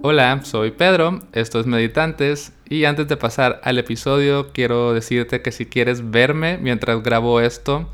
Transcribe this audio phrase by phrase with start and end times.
[0.00, 5.50] Hola, soy Pedro, esto es Meditantes y antes de pasar al episodio quiero decirte que
[5.50, 7.90] si quieres verme mientras grabo esto,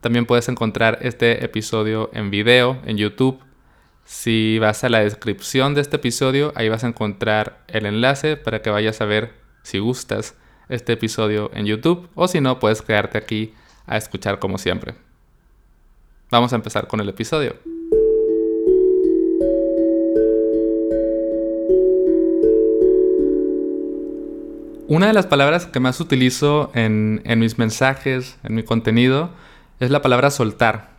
[0.00, 3.40] también puedes encontrar este episodio en video en YouTube.
[4.04, 8.62] Si vas a la descripción de este episodio, ahí vas a encontrar el enlace para
[8.62, 9.34] que vayas a ver
[9.64, 10.36] si gustas
[10.68, 13.52] este episodio en YouTube o si no, puedes quedarte aquí
[13.84, 14.94] a escuchar como siempre.
[16.30, 17.75] Vamos a empezar con el episodio.
[24.88, 29.30] Una de las palabras que más utilizo en, mis mensajes, en mi contenido,
[29.80, 30.90] es la palabra soltar.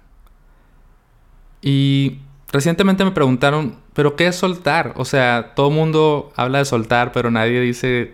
[1.61, 2.19] Y
[2.51, 4.93] recientemente me preguntaron, ¿pero qué es soltar?
[4.97, 8.13] O sea, todo el mundo habla de soltar, pero nadie dice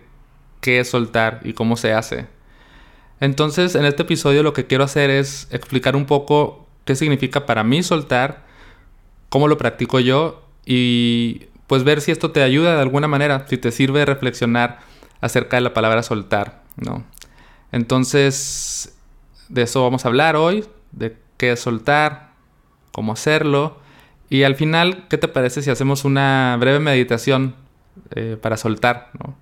[0.60, 2.28] qué es soltar y cómo se hace.
[3.18, 7.64] Entonces, en este episodio lo que quiero hacer es explicar un poco qué significa para
[7.64, 8.44] mí soltar,
[9.28, 13.58] cómo lo practico yo y pues ver si esto te ayuda de alguna manera, si
[13.58, 14.93] te sirve reflexionar
[15.24, 17.02] acerca de la palabra soltar, ¿no?
[17.72, 18.94] Entonces,
[19.48, 22.32] de eso vamos a hablar hoy, de qué es soltar,
[22.92, 23.78] cómo hacerlo,
[24.28, 27.54] y al final, ¿qué te parece si hacemos una breve meditación
[28.14, 29.34] eh, para soltar, ¿no?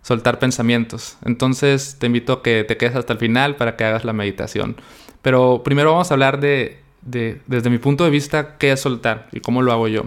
[0.00, 1.18] Soltar pensamientos.
[1.26, 4.76] Entonces, te invito a que te quedes hasta el final para que hagas la meditación.
[5.20, 9.28] Pero primero vamos a hablar de, de desde mi punto de vista, qué es soltar
[9.30, 10.04] y cómo lo hago yo.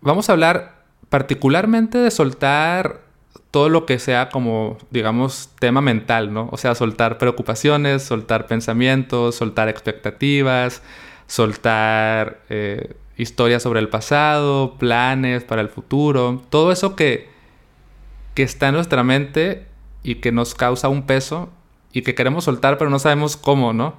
[0.00, 3.11] Vamos a hablar particularmente de soltar
[3.52, 6.48] todo lo que sea como, digamos, tema mental, ¿no?
[6.50, 10.82] O sea, soltar preocupaciones, soltar pensamientos, soltar expectativas,
[11.26, 17.28] soltar eh, historias sobre el pasado, planes para el futuro, todo eso que,
[18.34, 19.66] que está en nuestra mente
[20.02, 21.50] y que nos causa un peso
[21.92, 23.96] y que queremos soltar pero no sabemos cómo, ¿no?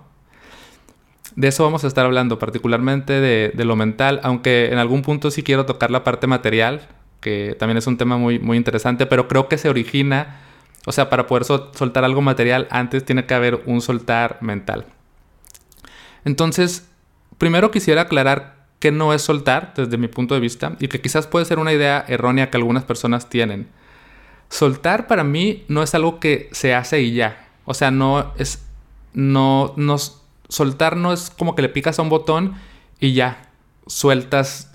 [1.35, 5.29] De eso vamos a estar hablando, particularmente de, de lo mental, aunque en algún punto
[5.29, 6.87] sí quiero tocar la parte material,
[7.23, 10.41] que también es un tema muy, muy interesante, pero creo que se origina,
[10.85, 14.85] o sea, para poder soltar algo material, antes tiene que haber un soltar mental.
[16.25, 16.87] Entonces,
[17.37, 21.25] primero quisiera aclarar que no es soltar desde mi punto de vista y que quizás
[21.25, 23.69] puede ser una idea errónea que algunas personas tienen.
[24.49, 27.47] Soltar para mí no es algo que se hace y ya.
[27.63, 28.65] O sea, no es.
[29.13, 29.73] No.
[29.77, 29.95] no
[30.49, 32.55] soltar no es como que le picas a un botón
[32.99, 33.49] y ya.
[33.87, 34.72] Sueltas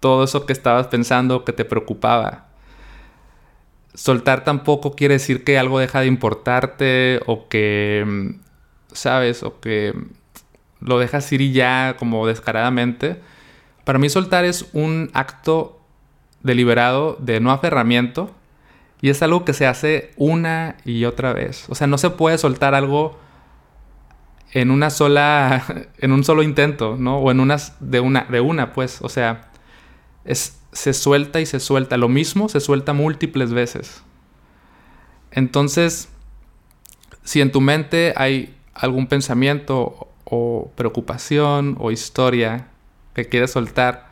[0.00, 2.46] todo eso que estabas pensando que te preocupaba.
[3.94, 8.30] Soltar tampoco quiere decir que algo deja de importarte o que, mm,
[8.92, 9.42] ¿sabes?
[9.42, 9.94] O que
[10.80, 13.20] lo dejas ir y ya como descaradamente.
[13.84, 15.80] Para mí soltar es un acto
[16.42, 18.34] deliberado de no aferramiento
[19.02, 21.66] y es algo que se hace una y otra vez.
[21.68, 23.18] O sea, no se puede soltar algo
[24.52, 25.64] en una sola,
[25.98, 27.18] en un solo intento, ¿no?
[27.18, 29.00] O en unas, de una, de una, pues.
[29.02, 29.49] O sea,
[30.34, 31.96] se suelta y se suelta.
[31.96, 34.02] Lo mismo se suelta múltiples veces.
[35.30, 36.08] Entonces,
[37.24, 42.68] si en tu mente hay algún pensamiento o preocupación o historia
[43.14, 44.10] que quieres soltar,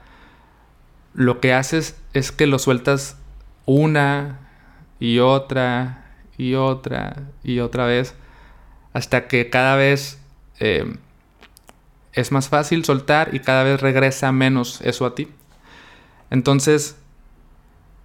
[1.14, 3.16] lo que haces es que lo sueltas
[3.66, 4.40] una
[5.00, 6.04] y otra
[6.36, 8.14] y otra y otra vez
[8.92, 10.20] hasta que cada vez
[10.60, 10.96] eh,
[12.12, 15.28] es más fácil soltar y cada vez regresa menos eso a ti.
[16.30, 16.96] Entonces,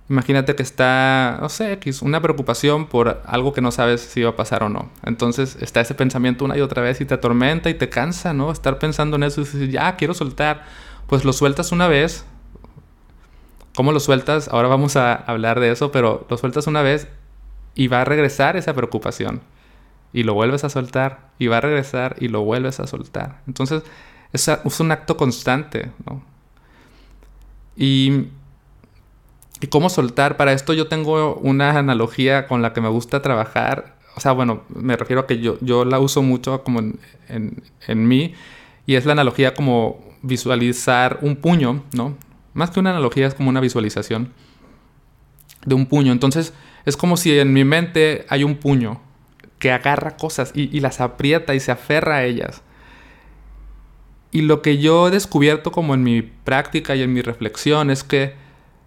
[0.09, 4.35] imagínate que está, no sé, una preocupación por algo que no sabes si va a
[4.35, 4.89] pasar o no.
[5.03, 8.51] Entonces está ese pensamiento una y otra vez y te atormenta y te cansa, ¿no?
[8.51, 10.63] Estar pensando en eso y decir, ya, quiero soltar.
[11.07, 12.25] Pues lo sueltas una vez.
[13.75, 14.50] ¿Cómo lo sueltas?
[14.50, 17.07] Ahora vamos a hablar de eso, pero lo sueltas una vez
[17.75, 19.41] y va a regresar esa preocupación.
[20.12, 23.41] Y lo vuelves a soltar y va a regresar y lo vuelves a soltar.
[23.47, 23.83] Entonces
[24.31, 26.32] es un acto constante, ¿no?
[27.75, 28.28] Y,
[29.61, 30.38] y cómo soltar.
[30.38, 33.97] Para esto yo tengo una analogía con la que me gusta trabajar.
[34.16, 37.00] O sea, bueno, me refiero a que yo, yo la uso mucho como en,
[37.88, 38.33] en, mí.
[38.85, 42.18] Y es la analogía como visualizar un puño, ¿no?
[42.53, 44.33] Más que una analogía es como una visualización
[45.65, 46.12] de un puño.
[46.12, 46.53] Entonces
[46.86, 49.00] es como si en mi mente hay un puño
[49.59, 52.62] que agarra cosas y, las aprieta y se aferra a ellas.
[54.33, 58.03] Y lo que yo he descubierto como en mi práctica y en mi reflexión es
[58.03, 58.33] que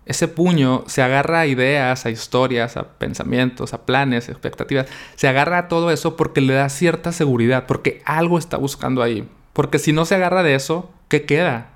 [0.05, 4.89] ese puño se agarra a ideas, a historias, a pensamientos, a planes, expectativas.
[5.15, 9.29] Se agarra a todo eso porque le da cierta seguridad, porque algo está buscando ahí.
[9.53, 11.71] Porque si no se agarra de eso, ¿qué queda?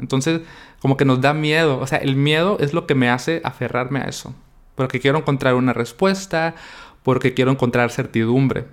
[0.00, 0.42] Entonces,
[0.80, 1.78] como que nos da miedo.
[1.80, 4.34] O sea, el miedo es lo que me hace aferrarme a eso.
[4.74, 6.54] Porque quiero encontrar una respuesta,
[7.02, 8.66] porque quiero encontrar certidumbre.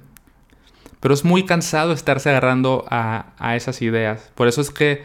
[1.05, 4.31] Pero es muy cansado estarse agarrando a, esas ideas.
[4.33, 5.03] Por eso es que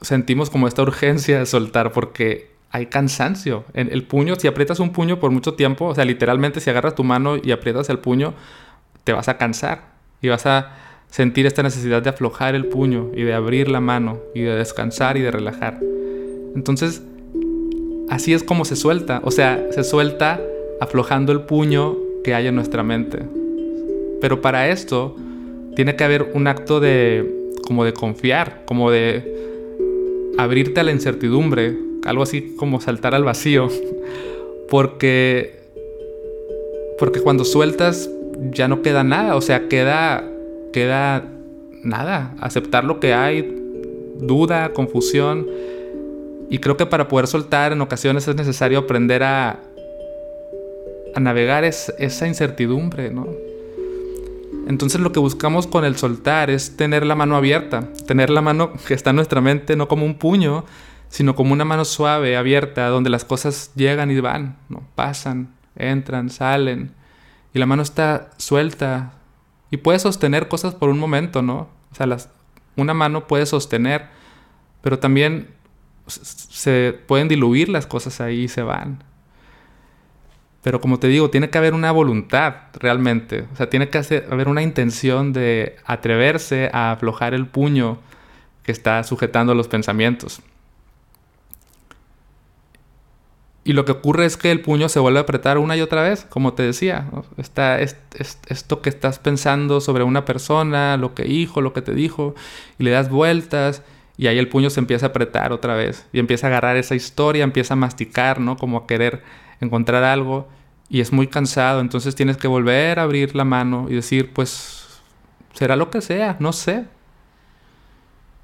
[0.00, 3.66] sentimos como esta urgencia de soltar porque hay cansancio.
[3.74, 6.94] En el puño, si aprietas un puño por mucho tiempo, o sea, literalmente si agarras
[6.94, 8.32] tu mano y aprietas el puño,
[9.04, 9.90] te vas a cansar
[10.22, 10.74] y vas a
[11.08, 15.18] sentir esta necesidad de aflojar el puño y de abrir la mano y de descansar
[15.18, 15.80] y de relajar.
[16.56, 17.02] Entonces,
[18.08, 20.40] así es como se suelta, o sea, se suelta
[20.80, 21.94] aflojando el puño
[22.24, 23.39] que hay en nuestra mente.
[24.20, 25.16] Pero para esto
[25.76, 29.40] tiene que haber un acto de como de confiar, como de
[30.38, 33.68] abrirte a la incertidumbre, algo así como saltar al vacío,
[34.68, 35.60] porque
[36.98, 38.10] porque cuando sueltas
[38.52, 40.28] ya no queda nada, o sea, queda
[40.72, 41.24] queda
[41.82, 43.56] nada, aceptar lo que hay,
[44.18, 45.46] duda, confusión.
[46.48, 49.60] Y creo que para poder soltar en ocasiones es necesario aprender a,
[51.14, 53.28] a navegar esa incertidumbre, ¿no?
[54.70, 58.72] Entonces lo que buscamos con el soltar es tener la mano abierta, tener la mano
[58.86, 60.64] que está en nuestra mente no como un puño,
[61.08, 64.84] sino como una mano suave, abierta, donde las cosas llegan y van, ¿no?
[64.94, 66.92] pasan, entran, salen,
[67.52, 69.14] y la mano está suelta
[69.72, 71.68] y puede sostener cosas por un momento, ¿no?
[71.90, 72.06] O sea,
[72.76, 74.06] una mano puede sostener,
[74.82, 75.48] pero también
[76.06, 79.02] se pueden diluir las cosas ahí y se van.
[80.62, 83.46] Pero como te digo, tiene que haber una voluntad realmente.
[83.52, 83.98] O sea, tiene que
[84.30, 87.98] haber una intención de atreverse a aflojar el puño
[88.62, 90.42] que está sujetando los pensamientos.
[93.62, 96.02] Y lo que ocurre es que el puño se vuelve a apretar una y otra
[96.02, 97.06] vez, como te decía.
[97.36, 102.34] Está esto que estás pensando sobre una persona, lo que dijo, lo que te dijo,
[102.78, 103.82] y le das vueltas,
[104.16, 106.94] y ahí el puño se empieza a apretar otra vez, y empieza a agarrar esa
[106.94, 108.56] historia, empieza a masticar, ¿no?
[108.56, 109.22] Como a querer
[109.60, 110.48] encontrar algo
[110.88, 115.00] y es muy cansado, entonces tienes que volver a abrir la mano y decir, pues
[115.52, 116.84] será lo que sea, no sé.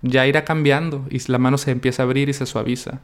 [0.03, 3.01] Ya irá cambiando y la mano se empieza a abrir y se suaviza.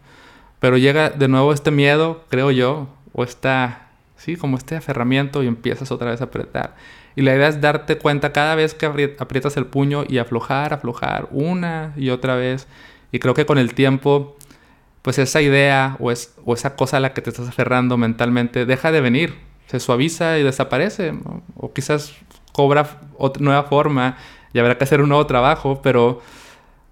[0.60, 5.48] Pero llega de nuevo este miedo, creo yo, o esta, sí, como este aferramiento y
[5.48, 6.76] empiezas otra vez a apretar.
[7.16, 11.28] Y la idea es darte cuenta cada vez que aprietas el puño y aflojar, aflojar
[11.30, 12.68] una y otra vez.
[13.10, 14.36] Y creo que con el tiempo
[15.02, 18.64] pues esa idea o, es, o esa cosa a la que te estás aferrando mentalmente
[18.66, 19.34] deja de venir,
[19.66, 21.12] se suaviza y desaparece,
[21.56, 22.14] o quizás
[22.52, 24.16] cobra otra nueva forma
[24.52, 26.20] y habrá que hacer un nuevo trabajo, pero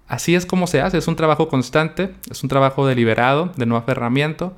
[0.07, 3.77] así es como se hace, es un trabajo constante, es un trabajo deliberado, de no
[3.77, 4.53] aferramiento,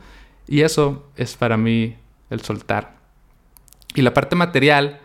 [0.47, 1.95] y eso es para mí
[2.29, 2.95] el soltar.
[3.93, 4.99] Y la parte material,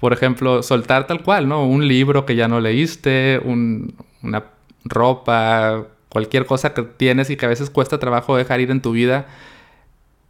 [0.00, 1.66] por ejemplo, soltar tal cual, ¿no?
[1.66, 4.44] Un libro que ya no leíste, una
[4.84, 8.92] ropa, cualquier cosa que tienes y que a veces cuesta trabajo dejar ir en tu
[8.92, 9.26] vida,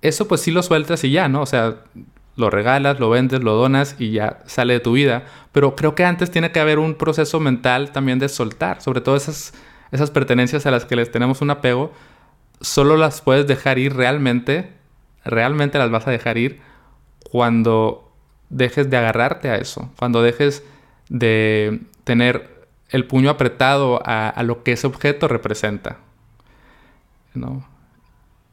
[0.03, 1.43] eso pues sí lo sueltas y ya, ¿no?
[1.43, 1.77] O sea,
[2.35, 5.23] lo regalas, lo vendes, lo donas y ya sale de tu vida.
[5.53, 9.15] Pero creo que antes tiene que haber un proceso mental también de soltar, sobre todo
[9.15, 9.55] esas,
[9.93, 11.93] esas pertenencias a las que les tenemos un apego,
[12.61, 14.73] solo las puedes dejar ir realmente,
[15.25, 16.59] realmente las vas a dejar ir
[17.31, 18.13] cuando
[18.49, 20.65] dejes de agarrarte a eso, cuando dejes
[21.09, 22.56] de tener
[22.91, 25.99] el puño apretado a, lo que ese objeto representa.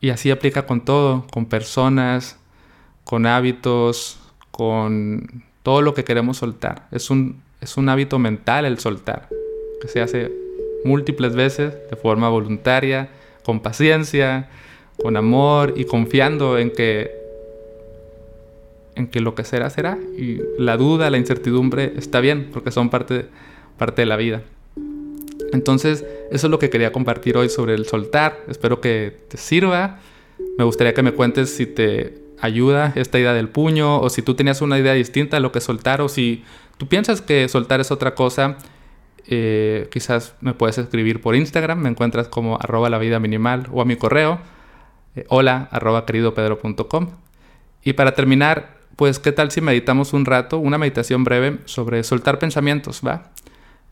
[0.02, 2.38] Y así aplica con todo, con personas,
[3.04, 4.20] con hábitos,
[4.52, 6.88] con todo lo que queremos soltar.
[6.92, 9.30] Es un, es un hábito mental el soltar,
[9.82, 10.32] que se hace
[10.84, 13.10] múltiples veces de forma voluntaria,
[13.46, 14.50] con paciencia,
[15.02, 17.24] con amor y confiando en que
[18.96, 22.92] en que lo que será será y la duda, la incertidumbre está bien porque son
[22.92, 23.26] parte
[23.78, 24.42] parte de la vida.
[25.52, 28.40] Entonces, eso es lo que quería compartir hoy sobre el soltar.
[28.48, 30.00] Espero que te sirva.
[30.58, 34.34] Me gustaría que me cuentes si te ayuda esta idea del puño o si tú
[34.34, 36.44] tenías una idea distinta de lo que soltar o si
[36.78, 38.58] tú piensas que soltar es otra cosa.
[39.28, 43.82] Eh, quizás me puedes escribir por Instagram, me encuentras como arroba la vida minimal o
[43.82, 44.40] a mi correo
[45.16, 45.70] eh, hola
[46.06, 47.10] queridopedro.com.
[47.84, 52.40] Y para terminar, pues qué tal si meditamos un rato, una meditación breve sobre soltar
[52.40, 53.32] pensamientos, ¿va?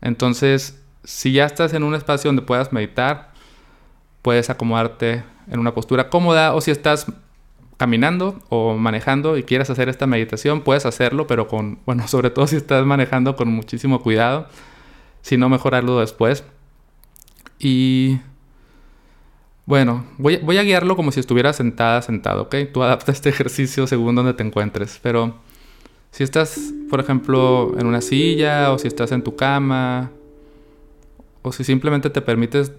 [0.02, 3.32] Entonces, si ya estás en un espacio donde puedas meditar,
[4.20, 7.06] puedes acomodarte en una postura cómoda o si estás
[7.76, 12.46] caminando o manejando y quieres hacer esta meditación, puedes hacerlo, pero con, bueno, sobre todo
[12.46, 14.46] si estás manejando con muchísimo cuidado,
[15.22, 16.44] si no mejorarlo después.
[17.58, 18.20] Y
[19.66, 22.56] bueno, voy, a guiarlo como si estuviera sentada, sentado, ¿ok?
[22.72, 25.36] Tú adapta este ejercicio según donde te encuentres, pero
[26.12, 30.10] si estás, por ejemplo, en una silla o si estás en tu cama
[31.40, 32.72] o si simplemente te permites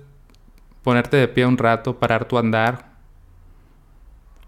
[0.84, 2.94] ponerte de pie un rato, parar tu andar,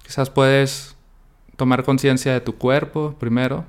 [0.03, 0.95] quizás puedes
[1.55, 3.65] tomar conciencia de tu cuerpo primero.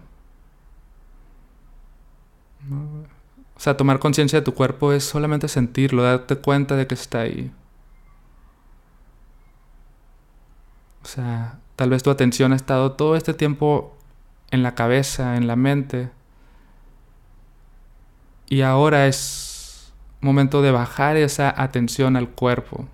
[3.57, 7.21] O sea, tomar conciencia de tu cuerpo es solamente sentirlo, darte cuenta de que está
[7.21, 7.51] ahí.
[11.03, 13.96] O sea, tal vez tu atención ha estado todo este tiempo
[14.51, 16.11] en la cabeza, en la mente.
[18.49, 22.87] Y ahora es momento de bajar esa atención al cuerpo.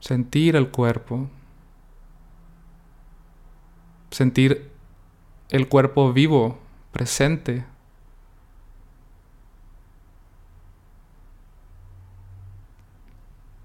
[0.00, 1.28] Sentir el cuerpo.
[4.10, 4.70] Sentir
[5.48, 6.58] el cuerpo vivo,
[6.92, 7.64] presente.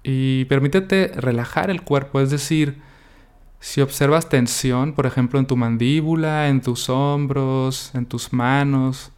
[0.04, 2.82] Y permítete relajar el cuerpo, es decir,
[3.68, 9.12] si observas tensión, por ejemplo, en tu mandíbula, en tus hombros, en tus manos,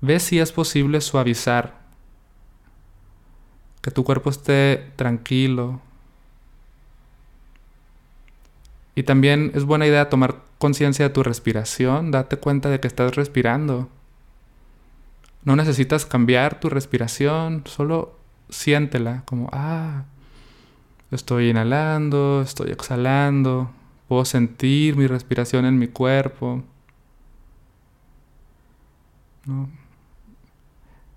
[0.00, 1.78] ve si es posible suavizar,
[3.82, 5.82] que tu cuerpo esté tranquilo.
[8.94, 13.16] Y también es buena idea tomar conciencia de tu respiración, date cuenta de que estás
[13.16, 13.90] respirando.
[15.44, 18.16] No necesitas cambiar tu respiración, solo
[18.48, 20.04] siéntela como, ah,
[21.10, 23.70] estoy inhalando, estoy exhalando,
[24.08, 26.62] puedo sentir mi respiración en mi cuerpo.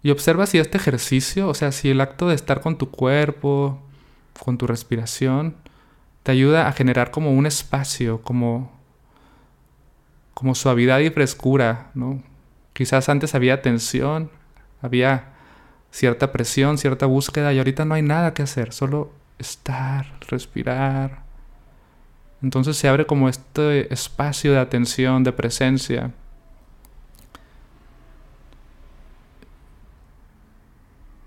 [0.03, 3.81] Y observa si este ejercicio, o sea, si el acto de estar con tu cuerpo,
[4.39, 5.55] con tu respiración,
[6.23, 8.71] te ayuda a generar como un espacio, como,
[10.33, 12.21] como suavidad y frescura, ¿no?
[12.73, 14.31] Quizás antes había tensión,
[14.81, 15.33] había
[15.91, 21.23] cierta presión, cierta búsqueda y ahorita no hay nada que hacer, solo estar, respirar.
[22.41, 26.11] Entonces se abre como este espacio de atención, de presencia.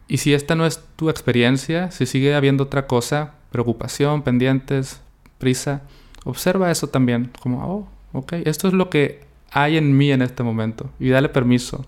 [0.09, 5.01] Y si esta no es tu experiencia, si sigue habiendo otra cosa, preocupación, pendientes,
[5.39, 5.83] prisa,
[6.25, 10.43] observa eso también, como, oh, ok, esto es lo que hay en mí en este
[10.43, 11.87] momento, y dale permiso.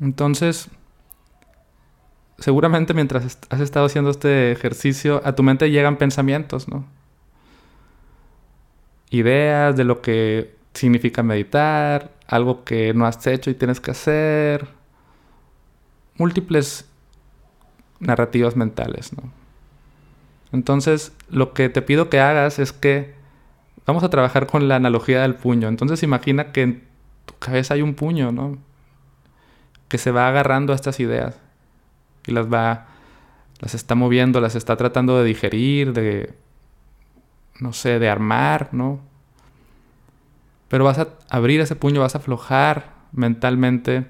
[0.00, 0.68] Entonces,
[2.38, 6.84] seguramente mientras has estado haciendo este ejercicio, a tu mente llegan pensamientos, ¿no?
[9.10, 14.68] Ideas de lo que significa meditar, algo que no has hecho y tienes que hacer,
[16.16, 16.86] múltiples
[18.00, 19.32] narrativas mentales, ¿no?
[20.52, 23.14] Entonces, lo que te pido que hagas es que
[23.86, 25.68] vamos a trabajar con la analogía del puño.
[25.68, 26.84] Entonces, imagina que en
[27.24, 28.58] tu cabeza hay un puño, ¿no?
[29.88, 31.38] Que se va agarrando a estas ideas
[32.26, 32.86] y las va,
[33.60, 36.34] las está moviendo, las está tratando de digerir, de,
[37.60, 39.00] no sé, de armar, ¿no?
[40.68, 44.06] Pero vas a abrir ese puño, vas a aflojar mentalmente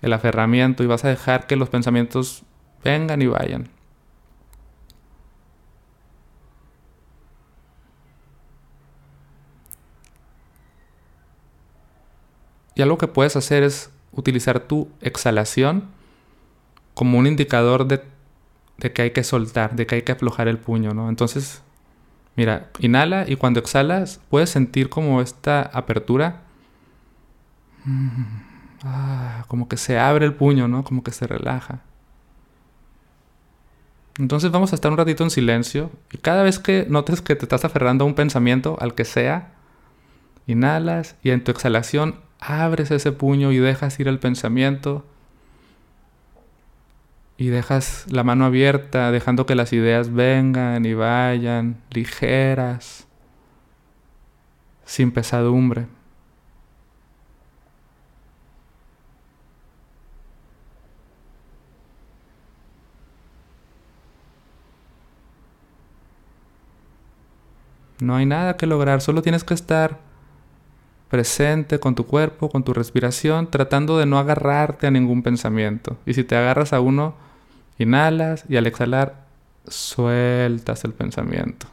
[0.00, 2.42] el aferramiento y vas a dejar que los pensamientos
[2.82, 3.68] vengan y vayan.
[12.74, 15.88] Y algo que puedes hacer es utilizar tu exhalación
[16.94, 18.02] como un indicador de,
[18.92, 21.08] que hay que soltar, de que hay que aflojar el puño, ¿no?
[21.08, 21.62] Entonces,
[22.36, 26.42] mira, inhala y cuando exhalas puedes sentir como esta apertura,
[27.84, 28.22] mm,
[28.84, 30.84] ah, como que se abre el puño, ¿no?
[30.84, 31.80] Como que se relaja.
[34.18, 37.44] Entonces vamos a estar un ratito en silencio y cada vez que notes que te
[37.46, 39.52] estás aferrando a un pensamiento, al que sea,
[40.46, 45.04] inhalas y en tu exhalación abres ese puño y dejas ir el pensamiento
[47.36, 53.06] y dejas la mano abierta, dejando que las ideas vengan y vayan, ligeras,
[54.84, 55.86] sin pesadumbre.
[68.00, 70.09] No hay nada que lograr, solo tienes que estar
[71.10, 75.98] presente con tu cuerpo, con tu respiración, tratando de no agarrarte a ningún pensamiento.
[76.06, 77.14] Y si te agarras a uno,
[77.78, 79.26] inhalas y al exhalar
[79.66, 81.66] sueltas el pensamiento.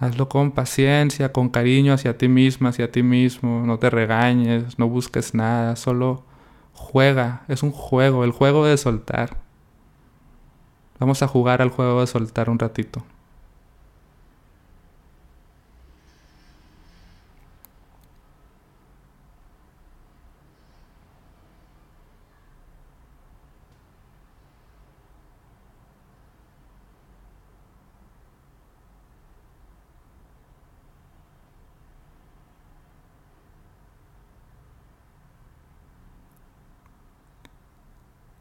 [0.00, 3.66] Hazlo con paciencia, con cariño hacia ti misma, hacia ti mismo.
[3.66, 6.24] No te regañes, no busques nada, solo
[6.72, 7.42] juega.
[7.48, 9.36] Es un juego, el juego de soltar.
[10.98, 13.04] Vamos a jugar al juego de soltar un ratito.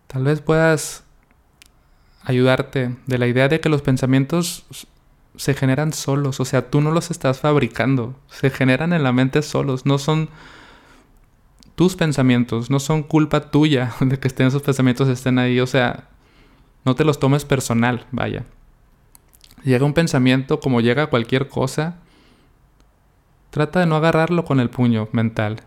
[0.10, 1.04] Tal vez puedas
[2.24, 4.66] ayudarte de la idea de que los pensamientos
[5.36, 9.44] se generan solos, o sea, tú no los estás fabricando, se generan en la mente
[9.44, 10.30] solos, no son
[11.76, 16.10] tus pensamientos, no son culpa tuya de que estén esos pensamientos estén ahí, o sea,
[16.86, 18.46] no te los tomes personal, vaya.
[19.64, 21.98] Llega un pensamiento como llega cualquier cosa,
[23.52, 25.62] trata de no agarrarlo con el puño mental.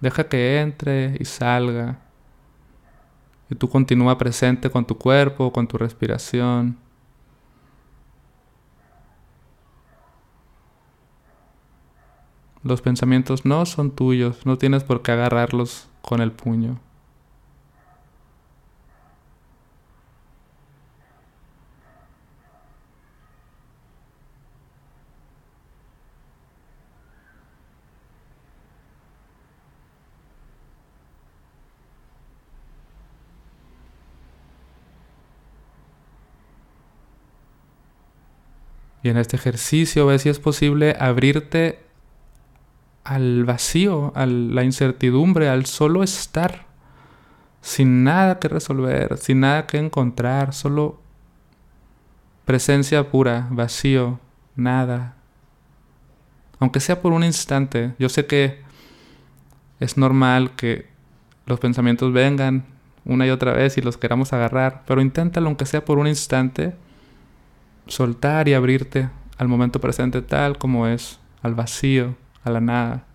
[0.00, 1.98] Deja que entre y salga.
[3.50, 6.76] Y tú continúa presente con tu cuerpo, con tu respiración.
[12.62, 16.78] Los pensamientos no son tuyos, no tienes por qué agarrarlos con el puño.
[39.08, 41.80] En este ejercicio ve si es posible abrirte
[43.04, 46.66] al vacío, a la incertidumbre, al solo estar,
[47.62, 51.00] sin nada que resolver, sin nada que encontrar, solo
[52.44, 54.20] presencia pura, vacío,
[54.56, 55.16] nada.
[56.58, 58.60] Aunque sea por un instante, yo sé que
[59.80, 60.88] es normal que
[61.46, 62.66] los pensamientos vengan
[63.04, 66.74] una y otra vez y los queramos agarrar, pero inténtalo aunque sea por un instante,
[67.88, 73.07] soltar y abrirte al momento presente tal como es, al vacío a la nada.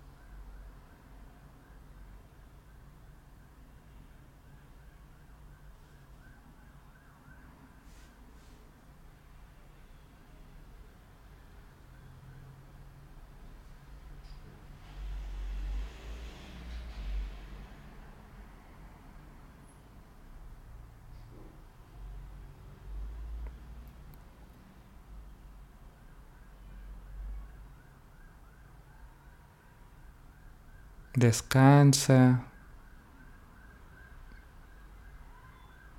[31.14, 32.44] Descansa.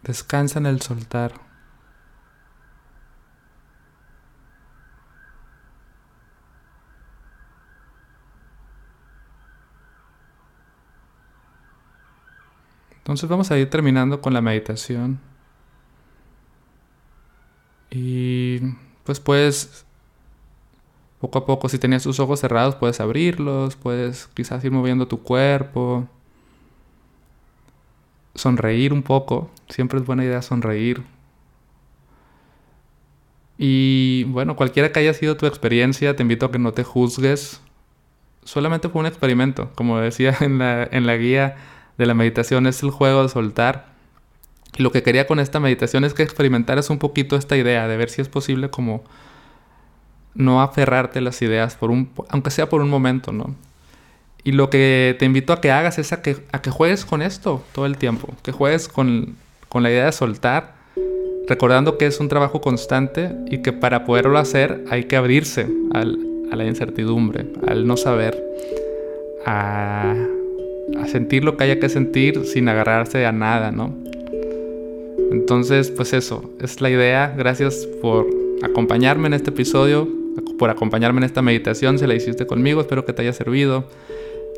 [0.04, 1.34] Descansa en el soltar.
[12.98, 15.20] Entonces vamos a ir terminando con la meditación.
[17.90, 18.60] Y
[19.04, 19.86] pues puedes
[21.26, 25.24] poco a poco, si tenías tus ojos cerrados, puedes abrirlos, puedes quizás ir moviendo tu
[25.24, 26.08] cuerpo,
[28.36, 31.02] sonreír un poco, siempre es buena idea sonreír.
[33.58, 37.60] Y bueno, cualquiera que haya sido tu experiencia, te invito a que no te juzgues.
[38.44, 41.56] Solamente fue un experimento, como decía en la, en la guía
[41.98, 43.96] de la meditación, es el juego de soltar.
[44.78, 48.10] Lo que quería con esta meditación es que experimentaras un poquito esta idea, de ver
[48.12, 49.04] si es posible como
[50.36, 53.56] no aferrarte a las ideas, por un, aunque sea por un momento, ¿no?
[54.44, 57.24] Y lo que te invito a que hagas es a que, a que juegues con
[57.24, 59.36] esto todo el tiempo, que juegues con,
[59.70, 60.76] con la idea de soltar,
[61.48, 66.20] recordando que es un trabajo constante y que para poderlo hacer hay que abrirse al,
[66.52, 68.44] a la incertidumbre, al no saber,
[69.48, 70.14] a,
[71.02, 73.96] a sentir lo que haya que sentir sin agarrarse a nada, ¿no?
[75.32, 77.34] Entonces, pues eso, es la idea.
[77.36, 78.28] Gracias por
[78.62, 80.08] acompañarme en este episodio
[80.58, 82.00] por acompañarme en esta meditación.
[82.00, 83.86] Si la hiciste conmigo, espero que te haya servido.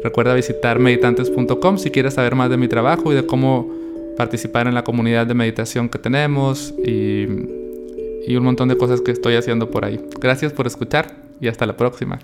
[0.03, 3.71] Recuerda visitar meditantes.com si quieres saber más de mi trabajo y de cómo
[4.17, 7.25] participar en la comunidad de meditación que tenemos y,
[8.27, 9.99] y un montón de cosas que estoy haciendo por ahí.
[10.19, 12.19] Gracias por escuchar y hasta la próxima.